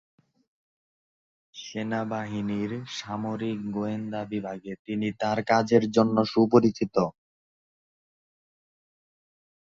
সেনাবাহিনীর 1.53 2.71
সামরিক 2.97 3.59
গোয়েন্দা 3.71 4.21
বিভাগে 4.25 4.73
তিনি 4.85 5.07
তার 5.21 5.39
কাজের 5.43 5.83
জন্য 5.91 6.15
সুপরিচিত। 6.25 6.95